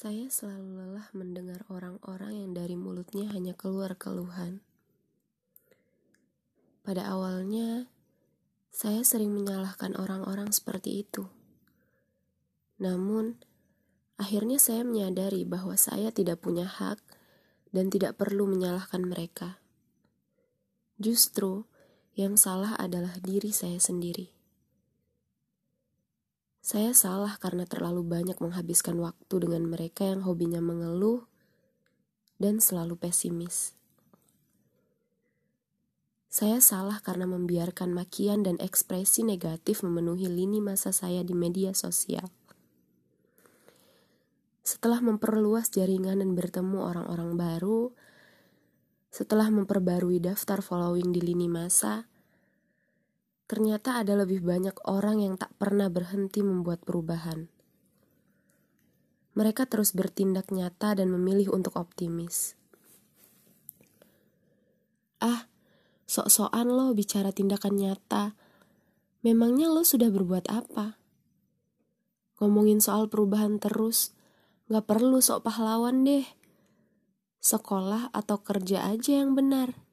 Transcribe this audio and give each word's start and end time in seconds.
Saya 0.00 0.32
selalu 0.32 0.80
lelah 0.80 1.12
mendengar 1.12 1.60
orang-orang 1.68 2.32
yang 2.32 2.56
dari 2.56 2.72
mulutnya 2.72 3.28
hanya 3.36 3.52
keluar 3.52 3.92
keluhan. 4.00 4.64
Pada 6.80 7.04
awalnya, 7.04 7.84
saya 8.72 9.04
sering 9.04 9.28
menyalahkan 9.36 9.92
orang-orang 10.00 10.56
seperti 10.56 11.04
itu. 11.04 11.28
Namun, 12.80 13.44
akhirnya 14.16 14.56
saya 14.56 14.88
menyadari 14.88 15.44
bahwa 15.44 15.76
saya 15.76 16.08
tidak 16.08 16.40
punya 16.40 16.64
hak 16.64 16.96
dan 17.68 17.92
tidak 17.92 18.16
perlu 18.16 18.48
menyalahkan 18.48 19.04
mereka. 19.04 19.60
Justru, 20.96 21.68
yang 22.16 22.40
salah 22.40 22.72
adalah 22.80 23.20
diri 23.20 23.52
saya 23.52 23.76
sendiri. 23.76 24.39
Saya 26.60 26.92
salah 26.92 27.40
karena 27.40 27.64
terlalu 27.64 28.04
banyak 28.04 28.36
menghabiskan 28.36 29.00
waktu 29.00 29.34
dengan 29.40 29.64
mereka 29.64 30.04
yang 30.04 30.20
hobinya 30.28 30.60
mengeluh 30.60 31.24
dan 32.36 32.60
selalu 32.60 33.00
pesimis. 33.00 33.72
Saya 36.30 36.62
salah 36.62 37.02
karena 37.02 37.26
membiarkan 37.26 37.90
makian 37.90 38.46
dan 38.46 38.54
ekspresi 38.62 39.26
negatif 39.26 39.82
memenuhi 39.82 40.30
lini 40.30 40.62
masa 40.62 40.94
saya 40.94 41.26
di 41.26 41.34
media 41.34 41.74
sosial. 41.74 42.28
Setelah 44.62 45.02
memperluas 45.02 45.74
jaringan 45.74 46.22
dan 46.22 46.38
bertemu 46.38 46.78
orang-orang 46.86 47.34
baru, 47.34 47.90
setelah 49.10 49.50
memperbarui 49.50 50.22
daftar 50.22 50.62
following 50.62 51.10
di 51.10 51.18
lini 51.18 51.50
masa, 51.50 52.06
ternyata 53.50 53.98
ada 53.98 54.14
lebih 54.14 54.46
banyak 54.46 54.78
orang 54.86 55.26
yang 55.26 55.34
tak 55.34 55.50
pernah 55.58 55.90
berhenti 55.90 56.38
membuat 56.38 56.86
perubahan. 56.86 57.50
Mereka 59.34 59.66
terus 59.66 59.90
bertindak 59.90 60.54
nyata 60.54 60.94
dan 60.94 61.10
memilih 61.10 61.50
untuk 61.50 61.74
optimis. 61.74 62.54
Ah, 65.18 65.50
sok-sokan 66.06 66.70
lo 66.70 66.94
bicara 66.94 67.34
tindakan 67.34 67.74
nyata. 67.74 68.38
Memangnya 69.26 69.66
lo 69.66 69.82
sudah 69.82 70.14
berbuat 70.14 70.46
apa? 70.46 70.94
Ngomongin 72.38 72.78
soal 72.78 73.10
perubahan 73.10 73.58
terus, 73.58 74.14
gak 74.70 74.86
perlu 74.86 75.18
sok 75.18 75.50
pahlawan 75.50 76.06
deh. 76.06 76.22
Sekolah 77.42 78.14
atau 78.14 78.46
kerja 78.46 78.86
aja 78.94 79.18
yang 79.26 79.34
benar. 79.34 79.89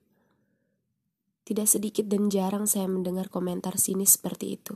Tidak 1.48 1.64
sedikit 1.64 2.12
dan 2.12 2.28
jarang 2.28 2.68
saya 2.68 2.92
mendengar 2.92 3.32
komentar 3.32 3.80
sinis 3.80 4.20
seperti 4.20 4.60
itu. 4.60 4.76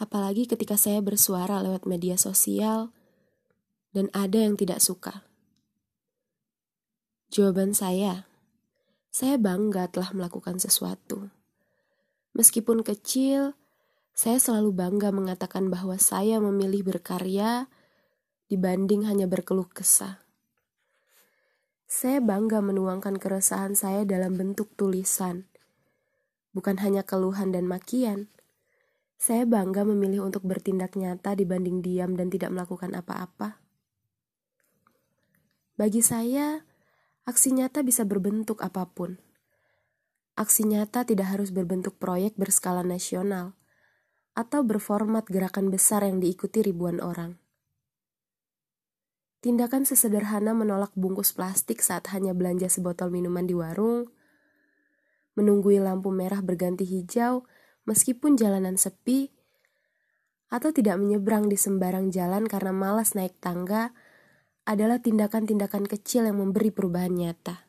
Apalagi 0.00 0.48
ketika 0.48 0.80
saya 0.80 1.04
bersuara 1.04 1.60
lewat 1.60 1.84
media 1.84 2.16
sosial 2.16 2.88
dan 3.92 4.08
ada 4.16 4.40
yang 4.40 4.56
tidak 4.56 4.80
suka. 4.80 5.28
Jawaban 7.28 7.76
saya, 7.76 8.24
saya 9.12 9.36
bangga 9.36 9.92
telah 9.92 10.16
melakukan 10.16 10.56
sesuatu. 10.56 11.28
Meskipun 12.32 12.80
kecil, 12.80 13.58
saya 14.16 14.40
selalu 14.40 14.72
bangga 14.72 15.12
mengatakan 15.12 15.68
bahwa 15.68 16.00
saya 16.00 16.40
memilih 16.40 16.86
berkarya 16.86 17.68
dibanding 18.48 19.04
hanya 19.04 19.28
berkeluh 19.28 19.68
kesah. 19.68 20.27
Saya 21.88 22.20
bangga 22.20 22.60
menuangkan 22.60 23.16
keresahan 23.16 23.72
saya 23.72 24.04
dalam 24.04 24.36
bentuk 24.36 24.68
tulisan, 24.76 25.48
bukan 26.52 26.76
hanya 26.84 27.00
keluhan 27.00 27.48
dan 27.48 27.64
makian. 27.64 28.28
Saya 29.16 29.48
bangga 29.48 29.88
memilih 29.88 30.28
untuk 30.28 30.44
bertindak 30.44 31.00
nyata 31.00 31.32
dibanding 31.32 31.80
diam 31.80 32.12
dan 32.12 32.28
tidak 32.28 32.52
melakukan 32.52 32.92
apa-apa. 32.92 33.56
Bagi 35.80 36.04
saya, 36.04 36.60
aksi 37.24 37.56
nyata 37.56 37.80
bisa 37.80 38.04
berbentuk 38.04 38.60
apa 38.60 38.84
pun. 38.84 39.16
Aksi 40.36 40.68
nyata 40.68 41.08
tidak 41.08 41.32
harus 41.32 41.56
berbentuk 41.56 41.96
proyek 41.96 42.36
berskala 42.36 42.84
nasional 42.84 43.56
atau 44.36 44.60
berformat 44.60 45.24
gerakan 45.24 45.72
besar 45.72 46.04
yang 46.04 46.20
diikuti 46.20 46.60
ribuan 46.60 47.00
orang. 47.00 47.40
Tindakan 49.38 49.86
sesederhana 49.86 50.50
menolak 50.50 50.90
bungkus 50.98 51.30
plastik 51.30 51.78
saat 51.78 52.10
hanya 52.10 52.34
belanja 52.34 52.66
sebotol 52.66 53.14
minuman 53.14 53.46
di 53.46 53.54
warung, 53.54 54.10
menunggui 55.38 55.78
lampu 55.78 56.10
merah 56.10 56.42
berganti 56.42 56.82
hijau 56.82 57.46
meskipun 57.86 58.34
jalanan 58.34 58.74
sepi, 58.74 59.30
atau 60.50 60.74
tidak 60.74 60.98
menyeberang 60.98 61.46
di 61.46 61.54
sembarang 61.54 62.10
jalan 62.10 62.48
karena 62.50 62.72
malas 62.74 63.14
naik 63.14 63.36
tangga 63.38 63.92
adalah 64.68 65.00
tindakan-tindakan 65.00 65.88
kecil 65.88 66.28
yang 66.28 66.40
memberi 66.40 66.68
perubahan 66.68 67.14
nyata. 67.16 67.64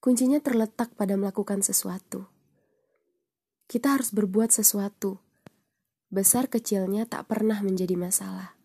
Kuncinya 0.00 0.38
terletak 0.40 0.94
pada 0.94 1.18
melakukan 1.18 1.60
sesuatu. 1.60 2.30
Kita 3.66 3.98
harus 3.98 4.14
berbuat 4.14 4.54
sesuatu. 4.54 5.18
Besar 6.08 6.46
kecilnya 6.46 7.04
tak 7.10 7.26
pernah 7.26 7.58
menjadi 7.60 7.98
masalah. 7.98 8.55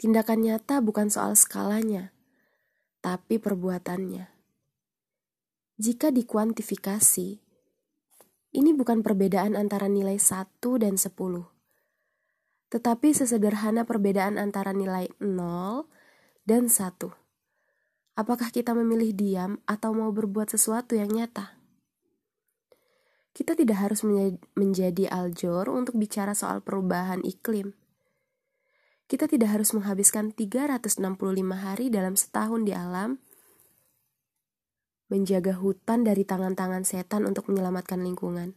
Tindakan 0.00 0.40
nyata 0.40 0.80
bukan 0.80 1.12
soal 1.12 1.36
skalanya, 1.36 2.16
tapi 3.04 3.36
perbuatannya. 3.36 4.32
Jika 5.76 6.08
dikuantifikasi, 6.08 7.28
ini 8.56 8.70
bukan 8.72 9.04
perbedaan 9.04 9.60
antara 9.60 9.92
nilai 9.92 10.16
1 10.16 10.80
dan 10.80 10.96
10, 10.96 11.52
tetapi 12.72 13.12
sesederhana 13.12 13.84
perbedaan 13.84 14.40
antara 14.40 14.72
nilai 14.72 15.12
0 15.20 15.84
dan 16.48 16.72
1. 16.72 17.12
Apakah 18.16 18.48
kita 18.56 18.72
memilih 18.72 19.12
diam 19.12 19.60
atau 19.68 19.92
mau 19.92 20.08
berbuat 20.16 20.48
sesuatu 20.48 20.96
yang 20.96 21.12
nyata? 21.12 21.60
Kita 23.36 23.52
tidak 23.52 23.84
harus 23.84 24.00
menjadi 24.56 25.12
aljor 25.12 25.68
untuk 25.68 26.00
bicara 26.00 26.32
soal 26.32 26.64
perubahan 26.64 27.20
iklim 27.20 27.76
kita 29.10 29.26
tidak 29.26 29.58
harus 29.58 29.74
menghabiskan 29.74 30.30
365 30.30 31.02
hari 31.50 31.90
dalam 31.90 32.14
setahun 32.14 32.62
di 32.62 32.70
alam, 32.70 33.18
menjaga 35.10 35.58
hutan 35.58 36.06
dari 36.06 36.22
tangan-tangan 36.22 36.86
setan 36.86 37.26
untuk 37.26 37.50
menyelamatkan 37.50 37.98
lingkungan. 37.98 38.54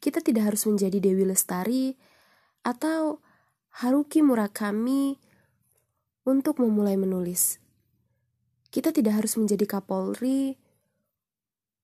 Kita 0.00 0.24
tidak 0.24 0.56
harus 0.56 0.64
menjadi 0.64 0.96
Dewi 0.96 1.28
Lestari 1.28 1.92
atau 2.64 3.20
Haruki 3.84 4.24
Murakami 4.24 5.20
untuk 6.24 6.64
memulai 6.64 6.96
menulis. 6.96 7.60
Kita 8.72 8.96
tidak 8.96 9.20
harus 9.20 9.36
menjadi 9.36 9.68
Kapolri 9.68 10.56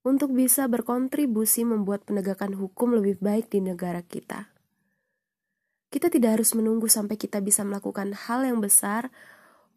untuk 0.01 0.33
bisa 0.33 0.65
berkontribusi 0.65 1.69
membuat 1.69 2.09
penegakan 2.09 2.57
hukum 2.57 2.97
lebih 2.97 3.21
baik 3.21 3.53
di 3.53 3.61
negara 3.61 4.01
kita. 4.01 4.58
Kita 5.89 6.13
tidak 6.13 6.41
harus 6.41 6.53
menunggu 6.53 6.89
sampai 6.89 7.17
kita 7.17 7.41
bisa 7.41 7.65
melakukan 7.65 8.13
hal 8.13 8.45
yang 8.45 8.61
besar 8.61 9.09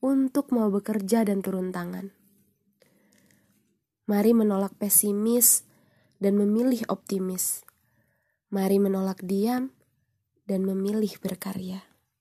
untuk 0.04 0.52
mau 0.52 0.68
bekerja 0.68 1.24
dan 1.24 1.40
turun 1.40 1.72
tangan. 1.72 2.12
Mari 4.10 4.36
menolak 4.36 4.76
pesimis 4.76 5.64
dan 6.20 6.36
memilih 6.36 6.84
optimis. 6.92 7.64
Mari 8.52 8.82
menolak 8.82 9.24
diam 9.24 9.72
dan 10.44 10.68
memilih 10.68 11.16
berkarya. 11.24 11.91